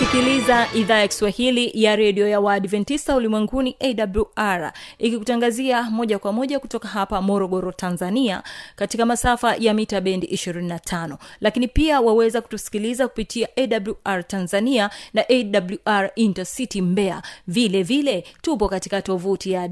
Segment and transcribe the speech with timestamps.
[0.00, 6.88] unasikiliza idhaa ya kiswahili ya redio ya waadventista ulimwenguni awr ikikutangazia moja kwa moja kutoka
[6.88, 8.42] hapa morogoro tanzania
[8.76, 16.10] katika masafa ya mita bendi 25 lakini pia waweza kutusikiliza kupitia awr tanzania na awr
[16.14, 19.68] intercity mbea vile vile tupo katika tovuti ya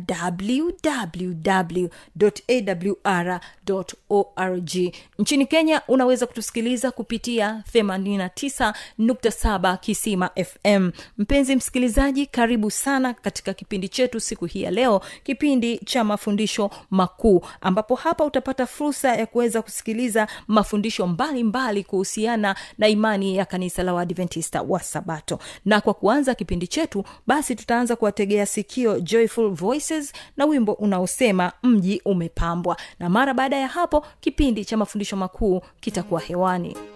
[3.74, 4.70] www.awr.org
[5.18, 9.76] nchini kenya unaweza kutusikiliza kupitia 89.7
[10.14, 16.04] kisima fm mpenzi msikilizaji karibu sana katika kipindi chetu siku hii ya leo kipindi cha
[16.04, 23.44] mafundisho makuu ambapo hapa utapata fursa ya kuweza kusikiliza mafundisho mbalimbali kuhusiana na imani ya
[23.44, 25.38] kanisa la waadventista wa sabato.
[25.64, 32.02] Na kwa kuanza kipindi chetu basi tutaanza kuwategea sikio joyful voices na wimbo unaosema mji
[32.04, 32.76] umepambwa.
[32.98, 36.68] Na mara baada ya hapo kipindi cha mafundisho makuu kitakuwa hewani.
[36.72, 36.93] kisha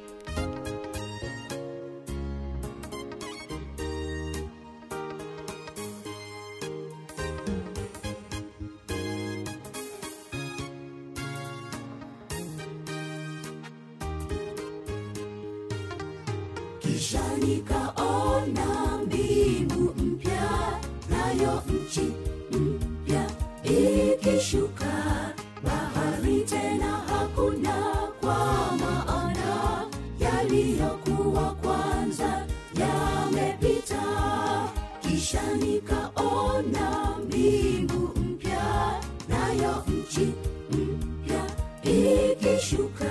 [42.69, 43.11] ikishuka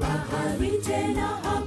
[0.00, 1.63] bahari tena hakuna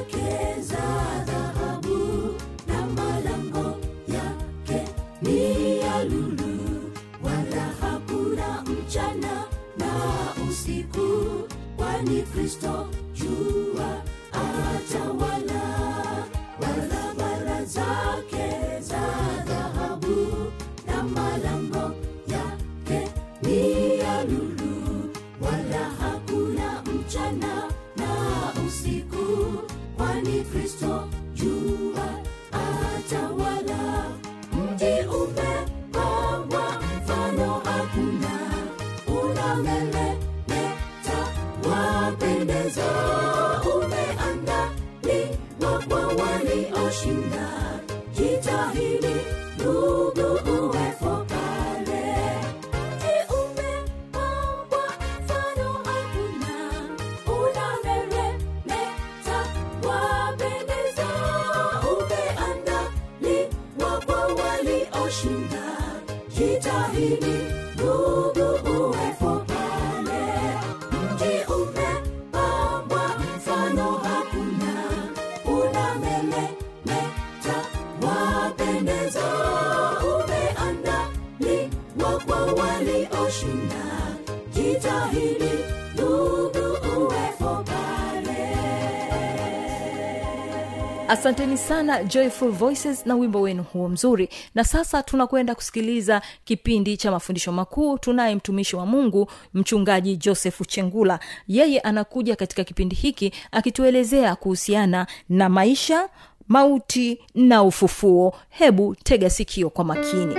[0.00, 0.49] again.
[47.00, 47.48] Walioshinda
[48.14, 49.16] jitahidi
[49.56, 50.26] ndugu
[50.66, 52.04] uwepo pale
[52.72, 54.84] mji umepambwa?
[55.24, 56.54] Mfano hakuna.
[57.26, 59.38] Unameremeta
[59.88, 61.08] wapendeza.
[61.92, 65.64] Umeandaliwa kwa walioshinda.
[66.28, 67.36] Jitahidi
[91.20, 94.28] asanteni sana joyful voices na wimbo wenu huo mzuri.
[94.54, 97.98] Na sasa tunakwenda kusikiliza kipindi cha mafundisho makuu.
[97.98, 105.48] Tunaye mtumishi wa mungu mchungaji josefu chengula yeye anakuja katika kipindi hiki akituelezea kuhusiana na
[105.48, 106.08] maisha
[106.48, 108.34] mauti na ufufuo.
[108.48, 110.34] Hebu tega sikio kwa makini.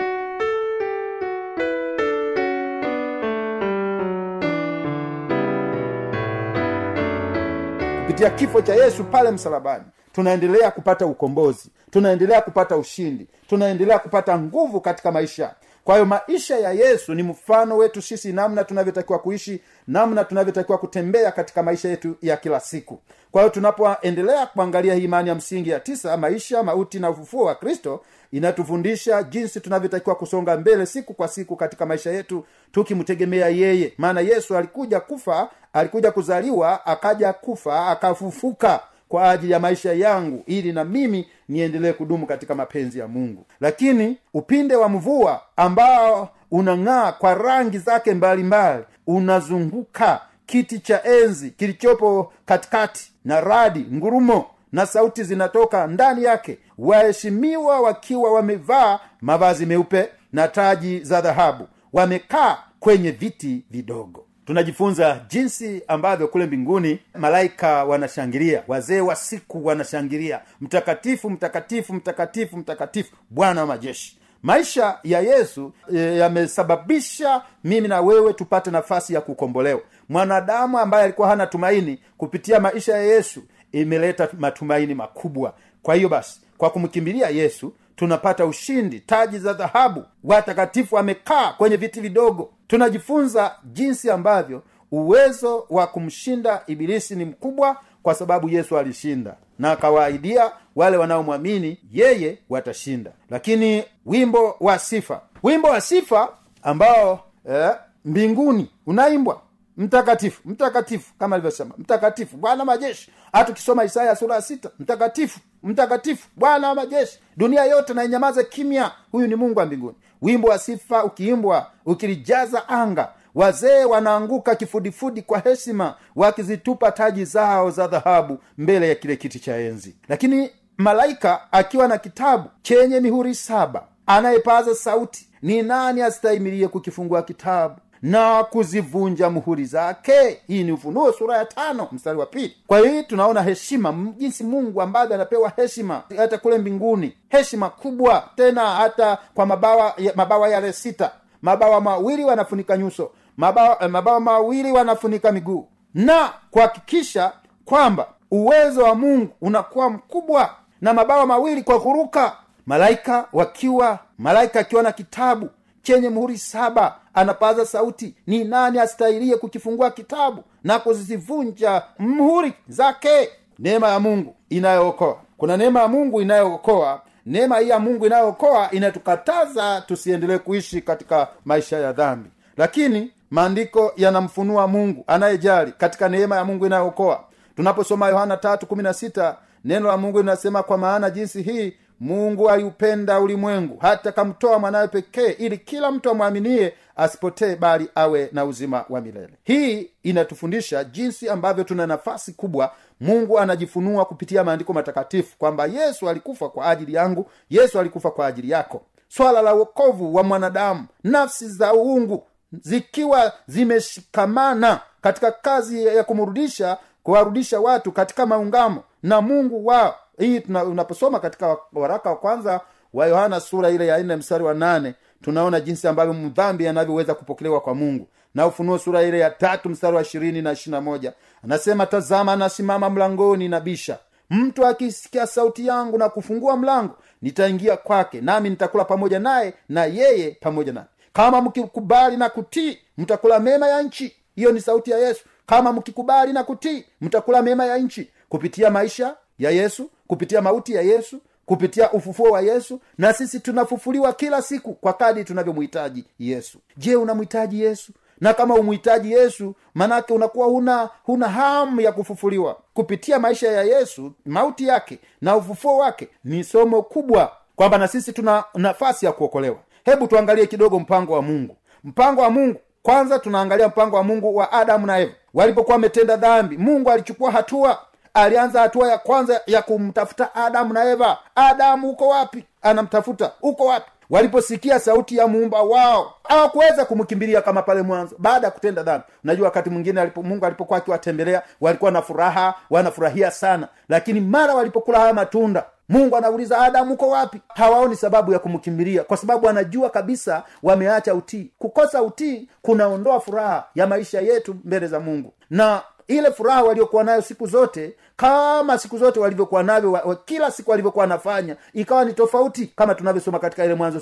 [8.01, 14.81] Kupitia kifo cha yesu pale msalabani tunaendelea kupata ukombozi tunaendelea kupata ushindi tunaendelea kupata nguvu
[14.81, 15.53] katika maisha.
[15.83, 21.31] Kwa hiyo maisha ya yesu ni mfano wetu sisi namna tunavyotakiwa kuishi namna tunavyotakiwa kutembea
[21.31, 22.99] katika maisha yetu ya kila siku.
[23.31, 27.55] Kwa hiyo tunapoendelea kuangalia hii imani ya msingi ya tisa maisha mauti na ufufuo wa
[27.55, 33.93] kristo inatufundisha jinsi tunavyotakiwa kusonga mbele siku kwa siku katika maisha yetu tukimtegemea yeye.
[33.97, 38.79] Maana yesu alikuja kufa alikuja kuzaliwa akaja kufa akafufuka
[39.11, 43.45] kwa ajili ya maisha yangu ili na mimi niendelee kudumu katika mapenzi ya mungu.
[43.59, 52.33] Lakini upinde wa mvua ambao unang'aa kwa rangi zake mbalimbali unazunguka kiti cha enzi kilichopo
[52.45, 60.47] katikati na radi ngurumo na sauti zinatoka ndani yake waheshimiwa wakiwa wamevaa mavazi meupe na
[60.47, 68.99] taji za dhahabu wamekaa kwenye viti vidogo tunajifunza jinsi ambavyo kule mbinguni malaika wanashangilia wazee
[69.01, 70.41] wa siku wanashangilia.
[70.61, 74.17] Mtakatifu mtakatifu mtakatifu mtakatifu bwana wa majeshi.
[74.43, 79.81] Maisha ya yesu e, yamesababisha mimi na wewe tupate nafasi ya kukombolewa.
[80.09, 85.53] Mwanadamu ambaye alikuwa hana tumaini kupitia maisha ya yesu imeleta matumaini makubwa.
[85.83, 90.03] Kwa hiyo basi kwa kumkimbilia yesu tunapata ushindi taji za dhahabu.
[90.23, 92.49] Watakatifu wamekaa kwenye viti vidogo.
[92.67, 99.35] Tunajifunza jinsi ambavyo uwezo wa kumshinda ibilisi ni mkubwa kwa sababu yesu alishinda.
[99.59, 103.11] Na akawaahidia wale wanaomwamini yeye watashinda.
[103.29, 105.21] Lakini wimbo wa sifa.
[105.43, 106.29] Wimbo wa sifa
[106.63, 107.19] ambao
[107.49, 107.71] eh,
[108.05, 109.41] mbinguni unaimbwa
[109.81, 111.75] mtakatifu mtakatifu kama alivyosema.
[111.77, 113.11] Mtakatifu bwana majeshi.
[113.33, 114.69] Hata ukisoma isaya sura ya sita.
[114.79, 117.19] Mtakatifu mtakatifu bwana wa majeshi.
[117.37, 118.91] Dunia yote na kimya.
[119.11, 119.95] Huyu ni mungu wa mbinguni.
[120.21, 127.87] Wimbo wa sifa ukiimbwa ukilijaza anga wazee wanaanguka kifudifudi kwa heshima wakizitupa taji zao za
[127.87, 129.95] dhahabu mbele ya kile kiti cha enzi.
[130.09, 137.75] Lakini malaika akiwa na kitabu chenye mihuri saba anayepaza sauti ni nani astahimilie kukifungua kitabu
[138.01, 140.41] na kuzivunja muhuri zake.
[140.47, 142.55] Hii ni ufunuo sura ya tano mstari wa pili.
[142.67, 147.17] Kwa hii tunaona heshima jinsi mungu ambavyo anapewa heshima hata kule mbinguni.
[147.29, 151.11] Heshima kubwa tena hata kwa mabawa mabawa yale sita.
[151.41, 153.11] Mabawa mawili wanafunika nyuso.
[153.37, 155.67] Mabawa, eh, mabawa mawili wanafunika miguu.
[155.93, 157.31] Na kuhakikisha
[157.65, 160.49] kwamba uwezo wa mungu unakuwa mkubwa.
[160.81, 162.35] Na mabawa mawili kwa kuruka.
[162.65, 165.49] Malaika wakiwa malaika akiwa na kitabu
[165.81, 173.29] chenye muhuri saba anapaza sauti ni nani astahilie kukifungua kitabu na kuzivunja mhuri zake?
[173.59, 175.17] Neema ya mungu inayookoa.
[175.37, 177.01] Kuna neema ya mungu inayookoa.
[177.25, 182.29] Neema hii ya mungu inayookoa inatukataza tusiendelee kuishi katika maisha ya dhambi.
[182.57, 187.23] Lakini maandiko yanamfunua mungu anayejali katika neema ya mungu inayookoa.
[187.55, 192.49] Tunaposoma yohana tatu kumi na sita neno la mungu linasema kwa maana jinsi hii mungu
[192.49, 198.85] aliupenda ulimwengu hata kamtoa mwanawe pekee ili kila mtu amwaminie asipotee bali awe na uzima
[198.89, 199.33] wa milele.
[199.43, 206.49] Hii inatufundisha jinsi ambavyo tuna nafasi kubwa mungu anajifunua kupitia maandiko matakatifu kwamba yesu alikufa
[206.49, 208.81] kwa ajili yangu yesu alikufa kwa ajili yako.
[209.07, 212.23] Swala la uokovu wa mwanadamu nafsi za uungu
[212.61, 219.95] zikiwa zimeshikamana katika kazi ya kumrudisha kuwarudisha watu katika maungamo na mungu wao.
[220.17, 222.61] Hii unaposoma katika waraka wa kwanza
[222.93, 227.61] wa yohana sura ile ya nne mstari wa nane tunaona jinsi ambavyo mdhambi anavyoweza kupokelewa
[227.61, 228.07] kwa mungu.
[228.35, 231.13] Na ufunuo sura ile ya tatu mstari wa ishirini na ishirina moja
[231.43, 233.99] anasema tazama anasimama mlangoni na bisha
[234.29, 240.37] mtu akisikia sauti yangu na kufungua mlango nitaingia kwake nami nitakula pamoja naye na yeye
[240.41, 240.87] pamoja nami.
[241.13, 244.15] Kama mkikubali na kutii mtakula mema ya nchi.
[244.35, 245.23] Hiyo ni sauti ya yesu.
[245.45, 248.09] Kama mkikubali na kutii mtakula mema ya nchi.
[248.29, 251.19] Kupitia maisha ya yesu kupitia mauti ya yesu
[251.51, 256.57] kupitia ufufuo wa yesu na sisi tunafufuliwa kila siku kwa kadi tunavyomhitaji yesu.
[256.77, 257.91] Je unamhitaji yesu?
[258.21, 262.57] Na kama umhitaji yesu manake unakuwa huna huna hamu ya kufufuliwa.
[262.73, 268.13] Kupitia maisha ya yesu mauti yake na ufufuo wake ni somo kubwa kwamba na sisi
[268.13, 269.57] tuna nafasi ya kuokolewa.
[269.85, 271.55] Hebu tuangalie kidogo mpango wa mungu.
[271.83, 275.13] Mpango wa mungu kwanza tunaangalia mpango wa mungu wa adamu na eva.
[275.33, 277.79] Walipokuwa wametenda dhambi mungu alichukua hatua
[278.13, 281.17] alianza hatua ya kwanza ya kumtafuta adamu na eva.
[281.35, 282.45] Adamu uko wapi?
[282.61, 283.31] Anamtafuta.
[283.41, 283.91] Uko wapi?
[284.09, 289.05] Waliposikia sauti ya muumba wao hawakuweza kumkimbilia kama pale mwanzo baada ya kutenda dhambi.
[289.23, 293.67] Unajua wakati mwingine alipo, mungu alipokuwa akiwatembelea walikuwa na furaha wanafurahia sana.
[293.89, 297.41] Lakini mara walipokula haya matunda mungu anauliza adamu uko wapi?
[297.47, 301.51] Hawaoni sababu ya kumkimbilia kwa sababu anajua kabisa wameacha utii.
[301.59, 305.33] Kukosa utii kunaondoa furaha ya maisha yetu mbele za mungu.
[305.49, 310.51] Na ile furaha waliokuwa nayo siku zote kama siku zote walivyokuwa navyo wa, wa, kila
[310.51, 313.99] siku walivyokuwa wanafanya ikawa ni tofauti kama tunavyosoma katika ile mwanzo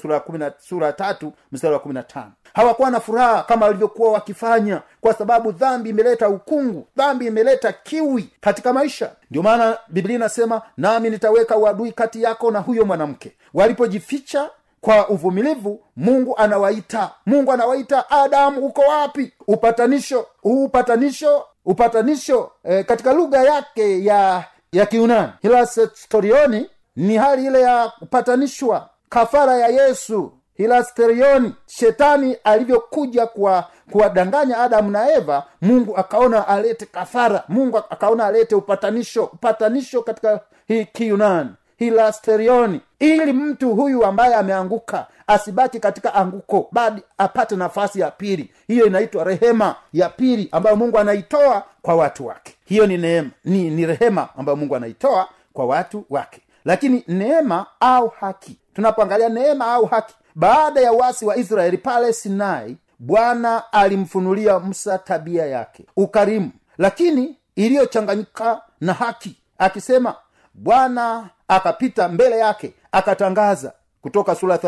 [0.59, 2.31] sura ya tatu mstari wa kumi na tano.
[2.53, 8.73] Hawakuwa na furaha kama walivyokuwa wakifanya kwa sababu dhambi imeleta ukungu dhambi imeleta kiwi katika
[8.73, 9.11] maisha.
[9.31, 13.31] Ndio maana biblia inasema nami nitaweka uadui kati yako na huyo mwanamke.
[13.53, 14.49] Walipojificha
[14.81, 17.11] kwa uvumilivu mungu anawaita.
[17.25, 19.33] Mungu anawaita adamu uko wapi?
[19.47, 25.31] Upatanisho upatanisho upatanisho eh, katika lugha yake ya ya kiunani.
[25.41, 30.31] Hilasterioni ni hali ile ya kupatanishwa kafara ya yesu.
[30.53, 37.43] Hilasterioni shetani alivyokuja kuwa kuwadanganya adamu na eva mungu akaona alete kafara.
[37.47, 42.81] Mungu akaona alete upatanisho upatanisho katika hii kiunani hilasterioni.
[42.99, 48.51] Ili mtu huyu ambaye ameanguka asibaki katika anguko bali apate nafasi ya pili.
[48.67, 52.55] Hiyo inaitwa rehema ya pili ambayo mungu anaitoa kwa watu wake.
[52.65, 56.41] Hiyo ni neema ni, ni rehema ambayo mungu anaitoa kwa watu wake.
[56.65, 62.77] Lakini neema au haki tunapoangalia neema au haki baada ya wasi wa israeli pale sinai
[62.99, 66.51] bwana alimfunulia musa tabia yake ukarimu.
[66.77, 70.15] Lakini iliyochanganyika na haki akisema
[70.53, 73.71] bwana akapita mbele yake akatangaza.
[74.01, 74.59] Kutoka sura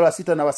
[0.00, 0.52] wa sita na wa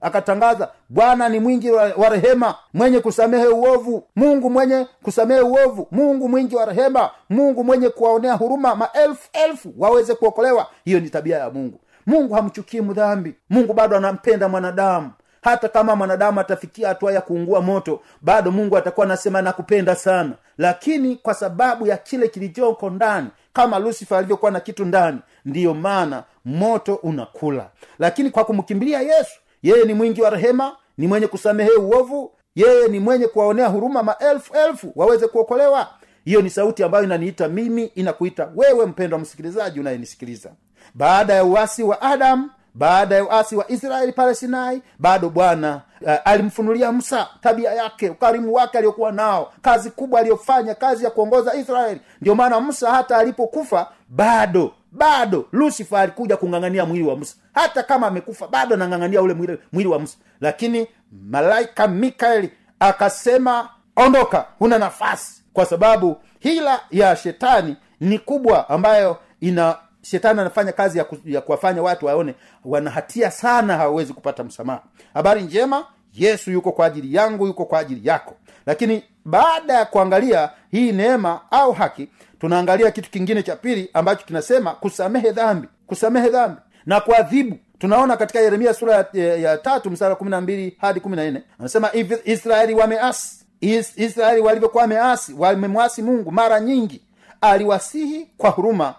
[0.00, 4.04] akatangaza bwana ni mwingi wa, wa rehema mwenye kusamehe uovu.
[4.16, 10.14] Mungu mwenye kusamehe uovu mungu mwingi wa rehema mungu mwenye kuwaonea huruma maelfu elfu waweze
[10.14, 10.66] kuokolewa.
[10.84, 11.80] Hiyo ni tabia ya mungu.
[12.06, 13.34] Mungu hamchukii mdhambi.
[13.50, 15.10] Mungu bado anampenda mwanadamu.
[15.42, 20.32] Hata kama mwanadamu atafikia hatua ya kuungua moto bado mungu atakuwa anasema nakupenda sana.
[20.58, 26.24] Lakini kwa sababu ya kile kilichoko ndani kama lusifa alivyokuwa na kitu ndani ndiyo maana
[26.44, 27.70] moto unakula.
[27.98, 33.00] Lakini kwa kumkimbilia yesu yeye ni mwingi wa rehema ni mwenye kusamehe uovu yeye ni
[33.00, 35.88] mwenye kuwaonea huruma maelfu elfu waweze kuokolewa.
[36.24, 40.50] Hiyo ni sauti ambayo inaniita mimi inakuita wewe mpendwa msikilizaji unayenisikiliza.
[40.94, 46.12] Baada ya uwasi wa adamu baada ya uasi wa israeli pale sinai bado bwana uh,
[46.24, 52.00] alimfunulia musa tabia yake ukarimu wake aliokuwa nao kazi kubwa aliyofanya kazi ya kuongoza israeli.
[52.20, 57.36] Ndio maana musa hata alipokufa bado bado lusifa alikuja kung'ang'ania mwili wa musa.
[57.54, 60.16] Hata kama amekufa bado anang'ang'ania ule mwili wa musa.
[60.40, 60.86] Lakini
[61.30, 62.50] malaika mikaeli
[62.80, 65.42] akasema ondoka huna nafasi.
[65.52, 71.40] Kwa sababu hila ya shetani ni kubwa ambayo ina shetani anafanya kazi ya, ku, ya
[71.40, 72.34] kuwafanya watu waone
[72.64, 74.82] wanahatia sana hawawezi kupata msamaha.
[75.14, 78.34] Habari njema yesu yuko kwa ajili yangu yuko kwa ajili yako.
[78.66, 82.08] Lakini baada ya kuangalia hii neema au haki
[82.40, 86.60] tunaangalia kitu kingine cha pili ambacho kinasema kusamehe dhambi kusamehe dhambi.
[86.86, 87.58] Na kuadhibu.
[87.78, 91.30] Tunaona katika yeremia sura ya, ya, ya tatu msara kumi na mbili hadi kumi na
[91.30, 97.02] nne anasema "If israeli wameasi Is, israeli walivyokuwa wameasi wamemwasi mungu mara nyingi
[97.40, 98.94] aliwasihi kwa huruma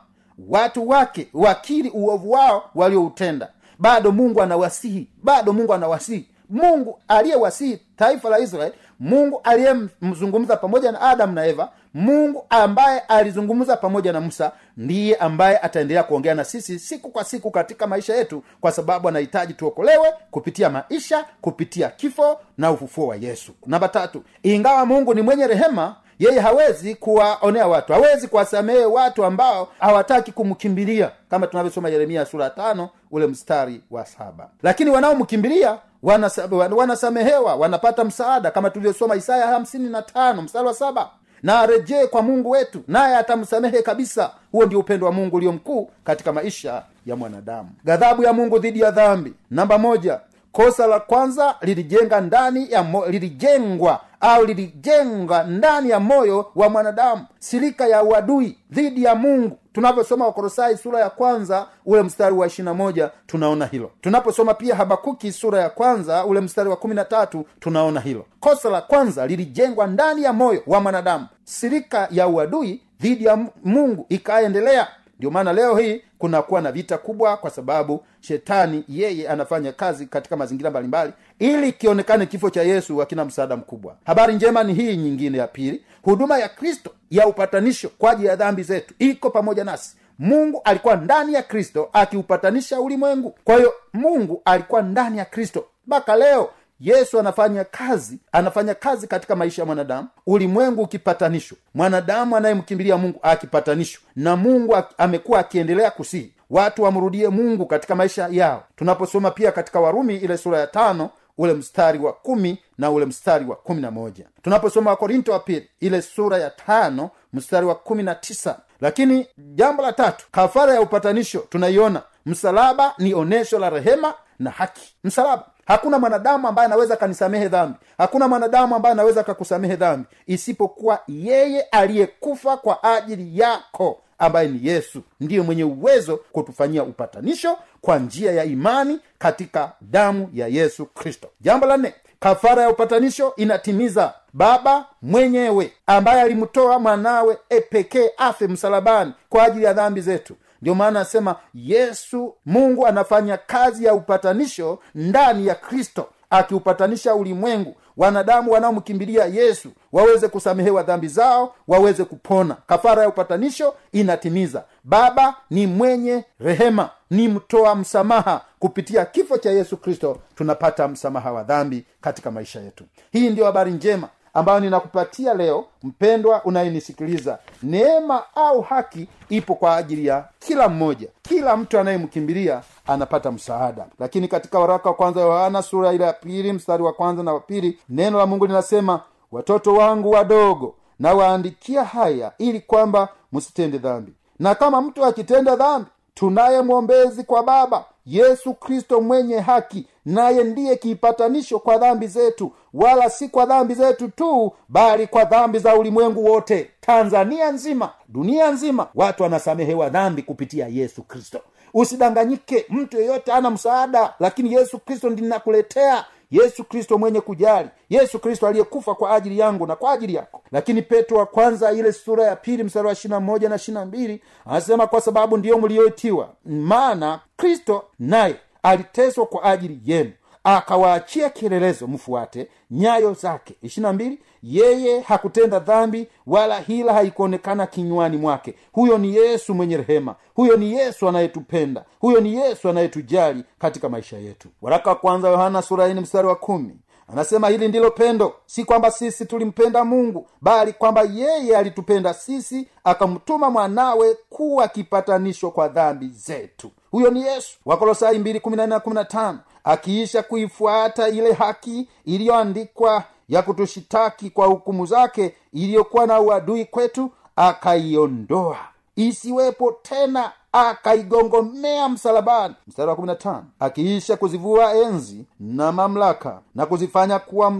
[0.49, 3.49] watu wake wakili uovu wao walioutenda.
[3.79, 6.27] Bado mungu anawasihi bado mungu anawasihi.
[6.49, 13.77] Mungu aliyewasihi taifa la israeli mungu aliyemzungumza pamoja na adamu na eva mungu ambaye alizungumza
[13.77, 18.43] pamoja na musa ndiye ambaye ataendelea kuongea na sisi siku kwa siku katika maisha yetu
[18.61, 23.51] kwa sababu anahitaji tuokolewe kupitia maisha kupitia kifo na ufufuo wa yesu.
[23.65, 29.67] Namba tatu ingawa mungu ni mwenye rehema yeye hawezi kuwaonea watu hawezi kuwasamehe watu ambao
[29.79, 34.49] hawataki kumkimbilia kama tunavyosoma yeremia sura tano ule mstari wa saba.
[34.63, 41.09] Lakini wanaomkimbilia wanasa- wanasamehewa wanapata msaada kama tulivyosoma isaya hamsini na tano mstari wa saba.
[41.43, 44.31] Na arejee kwa mungu wetu naye atamsamehe kabisa.
[44.51, 47.69] Huo ndio upendo wa mungu ulio mkuu katika maisha ya mwanadamu.
[47.85, 49.33] Ghadhabu ya mungu dhidi ya dhambi.
[49.51, 50.19] Namba moja
[50.51, 57.25] kosa la kwanza lilijenga ndani ya mo, lilijengwa au lilijenga ndani ya moyo wa mwanadamu
[57.39, 59.57] silika ya uadui dhidi ya mungu.
[59.73, 63.91] Tunavyosoma wakorosai sura ya kwanza ule mstari wa ishirina moja tunaona hilo.
[64.01, 68.25] Tunaposoma pia habakuki sura ya kwanza ule mstari wa kumi na tatu tunaona hilo.
[68.39, 71.27] Kosa la kwanza lilijengwa ndani ya moyo wa mwanadamu.
[71.43, 74.87] Silika ya uadui dhidi ya mungu ikaendelea.
[75.19, 80.37] Ndio maana leo hii kunakuwa na vita kubwa kwa sababu shetani yeye anafanya kazi katika
[80.37, 83.95] mazingira mbalimbali ili kionekane kifo cha yesu akina msaada mkubwa.
[84.05, 85.85] Habari njema ni hii nyingine ya pili.
[86.01, 89.95] Huduma ya kristo ya upatanisho kwa ajili ya dhambi zetu iko pamoja nasi.
[90.19, 93.35] Mungu alikuwa ndani ya kristo akiupatanisha ulimwengu.
[93.43, 95.65] Kwa hiyo mungu alikuwa ndani ya kristo.
[95.87, 102.97] Mpaka leo yesu anafanya kazi anafanya kazi katika maisha ya mwanadamu ulimwengu ukipatanishwa mwanadamu anayemkimbilia
[102.97, 106.31] mungu akipatanishwa na mungu amekuwa akiendelea kusihi.
[106.49, 108.63] Watu wamrudie mungu katika maisha yao.
[108.75, 113.45] Tunaposoma pia katika warumi ile sura ya tano ule mstari wa kumi na ule mstari
[113.45, 114.25] wa kumi na moja.
[114.41, 118.59] Tunaposoma wakorinto wa pili ile sura ya tano mstari wa kumi na tisa.
[118.81, 122.01] Lakini jambo la tatu kafara ya upatanisho tunaiona.
[122.25, 124.95] Msalaba ni onesho la rehema na haki.
[125.03, 127.77] Msalaba hakuna mwanadamu ambaye anaweza akanisamehe dhambi.
[127.97, 130.07] Hakuna mwanadamu ambaye anaweza akakusamehe dhambi.
[130.27, 137.99] Isipokuwa yeye aliyekufa kwa ajili yako ambaye ni yesu ndiye mwenye uwezo kutufanyia upatanisho kwa
[137.99, 141.27] njia ya imani katika damu ya yesu kristo.
[141.41, 147.37] Jambo la nne kafara ya upatanisho inatimiza baba mwenyewe ambaye alimtoa mwanawe
[147.69, 153.85] pekee afe msalabani kwa ajili ya dhambi zetu ndio maana anasema yesu mungu anafanya kazi
[153.85, 157.75] ya upatanisho ndani ya kristo akiupatanisha ulimwengu.
[157.97, 162.57] Wanadamu wanaomkimbilia yesu waweze kusamehewa dhambi zao waweze kupona.
[162.67, 164.63] Kafara ya upatanisho inatimiza.
[164.83, 168.41] Baba ni mwenye rehema ni mtoa msamaha.
[168.59, 172.83] Kupitia kifo cha yesu kristo tunapata msamaha wa dhambi katika maisha yetu.
[173.11, 177.39] Hii ndiyo habari njema ambayo ninakupatia leo mpendwa unayenisikiliza.
[177.63, 181.07] Neema au haki ipo kwa ajili ya kila mmoja.
[181.21, 183.85] Kila mtu anayemkimbilia anapata msaada.
[183.99, 187.33] Lakini katika waraka wa kwanza wa yohana sura ile ya pili mstari wa kwanza na
[187.33, 188.99] wa pili neno la mungu linasema
[189.31, 194.13] watoto wangu wadogo nawaandikia haya ili kwamba msitende dhambi.
[194.39, 200.75] Na kama mtu akitenda dhambi tunaye mwombezi kwa baba yesu kristo mwenye haki naye ndiye
[200.75, 206.25] kiipatanisho kwa dhambi zetu wala si kwa dhambi zetu tu bali kwa dhambi za ulimwengu
[206.25, 208.87] wote tanzania nzima dunia nzima.
[208.95, 211.39] Watu wanasamehewa dhambi kupitia yesu kristo.
[211.73, 218.47] Usidanganyike mtu yeyote ana msaada lakini yesu kristo ndinakuletea yesu kristo mwenye kujali yesu kristo
[218.47, 220.41] aliyekufa kwa ajili yangu na kwa ajili yako.
[220.51, 224.21] Lakini petro wa kwanza ile sura ya pili mstari wa ishirina moja na ishirina mbili
[224.45, 230.11] anasema kwa sababu ndiyo mliyoitiwa maana kristo naye aliteswa kwa ajili yenu
[230.45, 233.55] akawaachia kielelezo mfuate nyayo zake.
[233.61, 238.55] Ishirina mbili yeye hakutenda dhambi wala hila haikuonekana kinywani mwake.
[238.71, 240.15] Huyo ni yesu mwenye rehema.
[240.35, 241.85] Huyo ni yesu anayetupenda.
[241.99, 244.47] Huyo ni yesu anayetujali katika maisha yetu.
[244.61, 246.75] Waraka wa kwanza yohana sura ine mstari wa kumi.
[247.07, 248.33] Anasema hili ndilo pendo.
[248.45, 255.67] Si kwamba sisi tulimpenda mungu bali kwamba yeye alitupenda sisi akamtuma mwanawe kuwa kipatanisho kwa
[255.67, 257.57] dhambi zetu huyo ni yesu.
[257.65, 266.65] Wakolosai 2 akiisha kuifuata ile haki iliyoandikwa ya kutushitaki kwa hukumu zake iliyokuwa na uadui
[266.65, 268.57] kwetu akaiondoa.
[268.95, 272.55] Isiwepo tena akaigongomea msalabani.
[272.67, 277.53] Mstari wa 15 akiisha kuzivua enzi na mamlaka na kuzifanya kuwa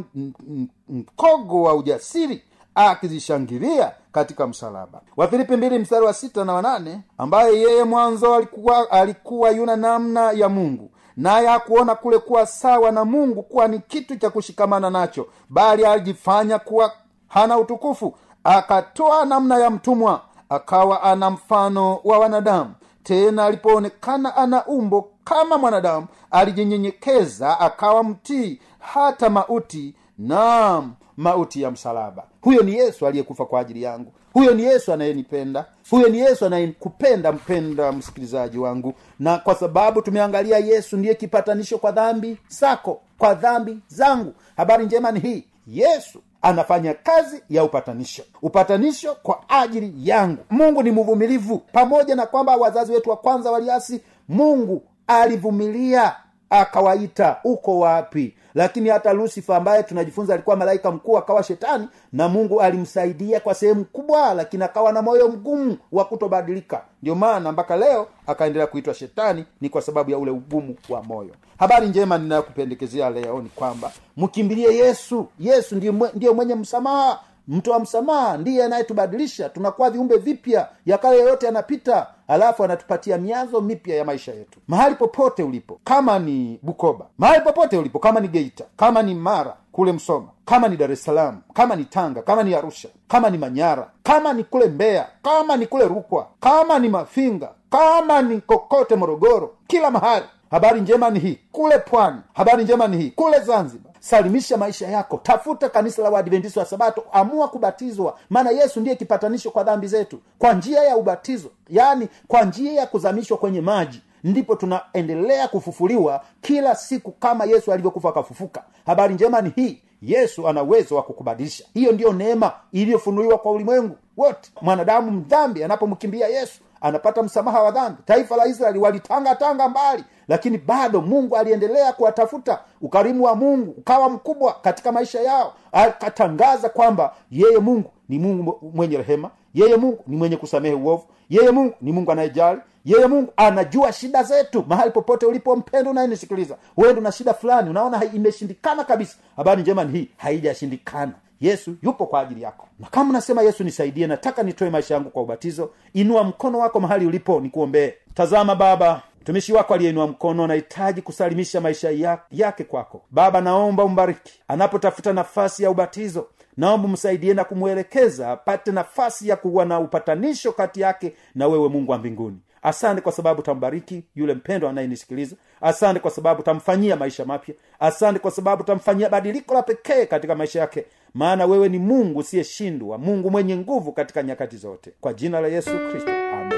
[0.90, 2.44] mkogo wa ujasiri
[2.76, 5.02] akizishangilia katika msalaba.
[5.18, 10.50] Wafilipi mbili mstari wa sita na wanane ambaye yeye mwanzo alikuwa alikuwa yuna namna ya
[10.50, 15.86] mungu naye hakuona kule kuwa sawa na mungu kuwa ni kitu cha kushikamana nacho bali
[15.86, 16.92] alijifanya kuwa
[17.28, 22.74] hana utukufu akatoa namna ya mtumwa akawa ana mfano wa wanadamu.
[23.04, 29.96] Tena alipoonekana ana umbo kama mwanadamu alijinyenyekeza akawa mtii hata mauti.
[30.18, 32.24] Naam mauti ya msalaba.
[32.42, 34.12] Huyo ni yesu aliyekufa kwa ajili yangu.
[34.34, 35.66] Huyo ni yesu anayenipenda.
[35.90, 38.94] Huyo ni yesu anayekupenda mpenda msikilizaji wangu.
[39.20, 44.34] Na kwa sababu tumeangalia yesu ndiye kipatanisho kwa dhambi zako kwa dhambi zangu.
[44.58, 45.44] Habari njema ni hii.
[45.68, 48.24] Yesu anafanya kazi ya upatanisho.
[48.42, 50.44] Upatanisho kwa ajili yangu.
[50.50, 51.58] Mungu ni mvumilivu.
[51.58, 56.16] Pamoja na kwamba wazazi wetu wa kwanza waliasi mungu alivumilia
[56.50, 58.36] akawaita uko wapi?
[58.54, 63.86] Lakini hata lusifa ambaye tunajifunza alikuwa malaika mkuu akawa shetani na mungu alimsaidia kwa sehemu
[63.86, 66.82] kubwa lakini akawa na moyo mgumu wa kutobadilika.
[67.02, 71.32] Ndio maana mpaka leo akaendelea kuitwa shetani ni kwa sababu ya ule ugumu wa moyo.
[71.60, 75.28] Habari njema ninayokupendekezea leo ni kwamba mkimbilie yesu.
[75.40, 79.50] Yesu ndiyo, mwe- mwenye msamaha mtu wa msamaha ndiye anayetubadilisha.
[79.50, 84.96] Tunakuwa viumbe vipya yakale yoyote yote yanapita alafu anatupatia mianzo mipya ya maisha yetu mahali
[84.96, 89.92] popote ulipo kama ni bukoba mahali popote ulipo kama ni geita kama ni mara kule
[89.92, 93.90] msoma kama ni dar es salaam kama ni tanga kama ni arusha kama ni manyara
[94.04, 99.54] kama ni kule mbeya kama ni kule rukwa kama ni mafinga kama ni kokote morogoro
[99.68, 102.18] kila mahali habari njema ni hii kule pwani.
[102.34, 103.92] Habari njema ni hii kule zanzibar.
[104.00, 109.52] Salimisha maisha yako tafuta kanisa la waadventisi wa sabato amua kubatizwa maana yesu ndiye kipatanisho
[109.52, 110.20] kwa dhambi zetu.
[110.40, 116.76] Kwa njia ya ubatizo yaani kwa njia ya kuzamishwa kwenye maji ndipo tunaendelea kufufuliwa kila
[116.76, 118.64] siku kama yesu alivyokufa akafufuka.
[118.86, 121.64] Habari njema ni hii yesu ana uwezo wa kukubadilisha.
[121.74, 124.52] Hiyo ndiyo neema iliyofunuliwa kwa ulimwengu wote.
[124.62, 128.02] Mwanadamu mdhambi anapomkimbia yesu anapata msamaha wa dhambi.
[128.06, 134.54] Taifa la israeli walitangatanga mbali lakini bado mungu aliendelea kuwatafuta ukarimu wa mungu ukawa mkubwa
[134.62, 140.38] katika maisha yao akatangaza kwamba yeye mungu ni mungu mwenye rehema yeye mungu ni mwenye
[140.38, 145.56] kusamehe uovu yeye mungu ni mungu anayejali yeye mungu anajua shida zetu mahali popote ulipo
[145.56, 149.16] mpendo unayenisikiliza huenda na shida fulani unaona imeshindikana kabisa.
[149.36, 151.12] Habari njema ni hii haijashindikana.
[151.42, 152.68] Yesu yupo kwa ajili yako.
[152.80, 157.06] Na kama unasema yesu nisaidie nataka nitoe maisha yangu kwa ubatizo inua mkono wako mahali
[157.06, 157.94] ulipo nikuombee.
[158.14, 163.02] Tazama baba mtumishi wako aliyeinua mkono anahitaji kusalimisha maisha yake kwako.
[163.12, 164.40] Baba naomba umbariki.
[164.48, 170.82] Anapotafuta nafasi ya ubatizo naomba msaidie na kumwelekeza apate nafasi ya kuwa na upatanisho kati
[170.82, 172.38] yake na wewe mungu wa mbinguni.
[172.62, 175.36] Asante kwa sababu tambariki yule mpendo anayenisikiliza.
[175.62, 177.56] Asante kwa sababu tamfanyia maisha mapya.
[177.80, 180.86] Asante kwa sababu tamfanyia badiliko la pekee katika maisha yake.
[181.14, 184.92] Maana wewe ni mungu usiyeshindwa mungu mwenye nguvu katika nyakati zote.
[185.02, 186.55] Kwa jina la yesu kristo amen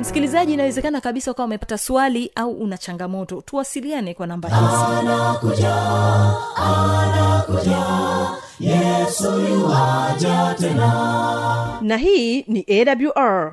[0.00, 3.42] msikilizaji inawezekana kabisa ukawa umepata swali au una changamoto.
[3.46, 5.06] Tuwasiliane kwa namba hizi.
[11.80, 13.52] Na hii ni awr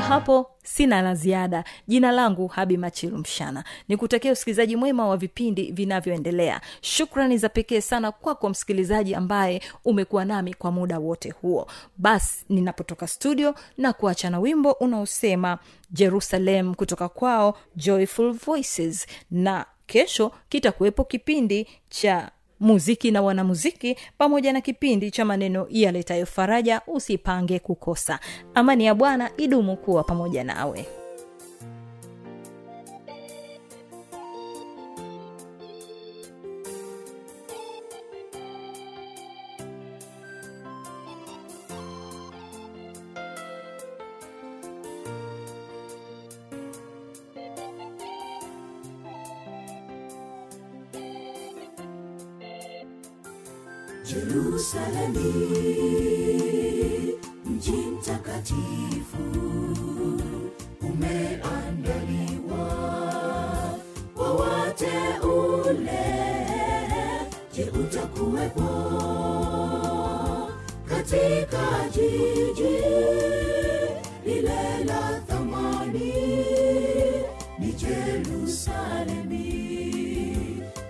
[0.00, 1.64] kufikia hapo sina la ziada.
[1.88, 3.64] Jina langu habi machilu mshana.
[3.88, 6.60] Ni kutakia usikilizaji mwema wa vipindi vinavyoendelea.
[6.80, 11.66] Shukrani za pekee sana kwako kwa msikilizaji ambaye umekuwa nami kwa muda wote huo.
[11.96, 15.58] Basi ninapotoka studio na kuacha na wimbo unaosema
[15.90, 19.06] jerusalem kutoka kwao joyful voices.
[19.30, 26.80] Na kesho kitakuwepo kipindi cha muziki na wanamuziki pamoja na kipindi cha maneno yaletayo faraja
[26.86, 28.18] usipange kukosa.
[28.54, 30.86] Amani ya bwana idumu kuwa pamoja nawe
[54.10, 55.30] Yerusalemi,
[57.44, 59.22] mji mtakatifu,
[60.82, 62.66] umeandaliwa
[64.14, 66.06] kwa wateule.
[67.54, 68.68] Je, utakuwepo
[70.88, 72.78] katika jiji
[74.26, 76.14] lile la thamani?
[77.58, 79.44] Ni Jerusalemi,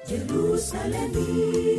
[0.09, 1.70] Jerusalemi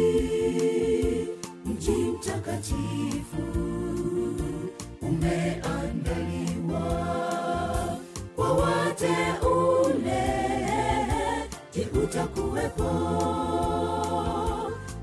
[12.12, 12.92] utakuwepo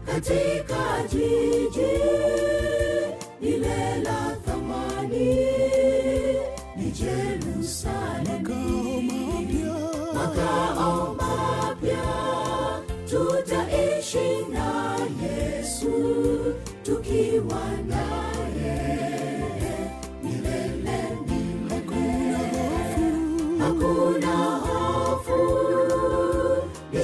[0.07, 1.99] katika jiji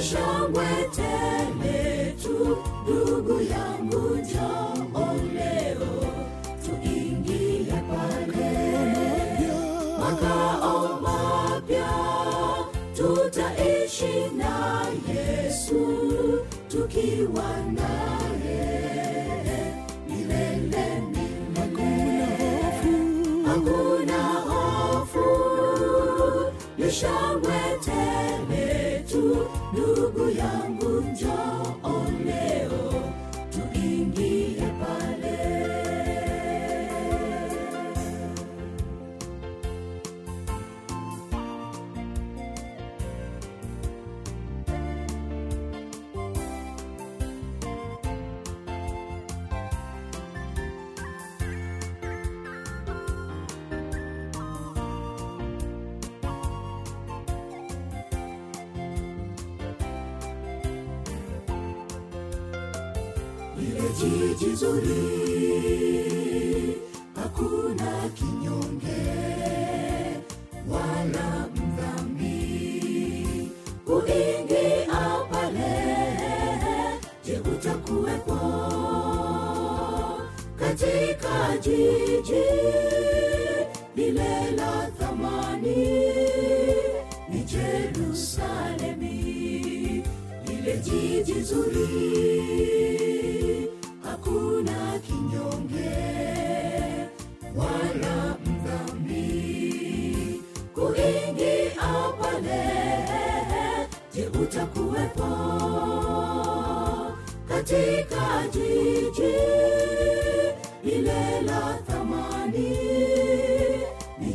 [0.09, 5.93] shangwe tele tu, ndugu yangu njoo leo
[6.65, 8.51] tuingie pale.
[9.99, 11.89] Makao mapya
[12.97, 14.53] tutaishi na
[15.13, 15.81] yesu
[16.67, 18.61] tukiwa naye
[20.09, 21.91] milele milele.
[24.47, 25.25] Hofu.
[26.77, 27.94] Ni shangwe tele
[73.85, 75.73] mdhambi kuingia pale
[77.25, 78.39] je utakuwepo?
[80.59, 82.43] Katika jiji
[83.95, 85.87] lile la thamani
[87.29, 89.13] ni jerusalemi
[90.47, 91.87] lile jiji zuri
[94.03, 96.34] hakuna kinyonge
[104.55, 105.27] je utakuwepo
[107.47, 109.35] katika jiji
[110.83, 112.69] lile la thamani
[114.19, 114.33] ni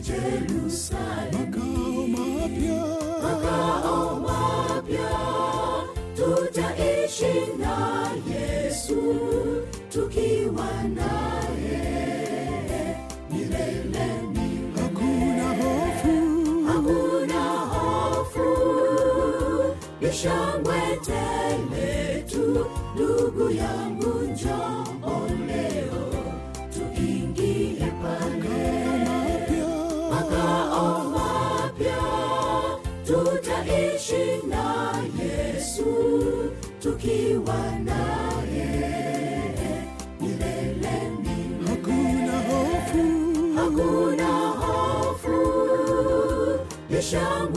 [3.22, 5.10] makao mapya.
[6.16, 9.16] Tutaishi na yesu
[9.92, 11.29] tukiwa naye
[20.10, 26.02] ni shangwe tele tu ndugu yangu njoo leo
[26.74, 28.58] tuingie pale.
[30.10, 32.02] Makao mapya
[33.06, 35.84] tutaishi na yesu
[36.82, 38.68] tukiwa naye
[40.20, 42.06] milele milele.
[43.56, 45.38] Hakuna hofu
[46.90, 47.49] ni shangwe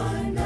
[0.00, 0.39] my name.